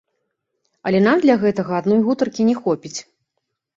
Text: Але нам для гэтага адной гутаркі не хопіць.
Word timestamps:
Але 0.89 1.01
нам 1.07 1.17
для 1.27 1.35
гэтага 1.45 1.71
адной 1.81 1.99
гутаркі 2.07 2.41
не 2.51 2.55
хопіць. 2.65 2.99